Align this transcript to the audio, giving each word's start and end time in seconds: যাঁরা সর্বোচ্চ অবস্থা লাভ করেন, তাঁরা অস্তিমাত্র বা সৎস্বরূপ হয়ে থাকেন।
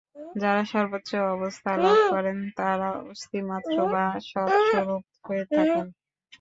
যাঁরা 0.35 0.63
সর্বোচ্চ 0.65 1.11
অবস্থা 1.33 1.71
লাভ 1.83 1.97
করেন, 2.11 2.37
তাঁরা 2.57 2.89
অস্তিমাত্র 3.11 3.75
বা 3.93 4.03
সৎস্বরূপ 4.29 5.03
হয়ে 5.25 5.45
থাকেন। 5.51 5.87